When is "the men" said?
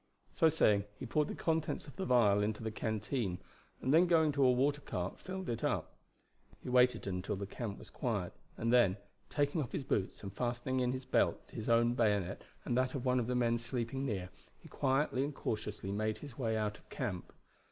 13.27-13.59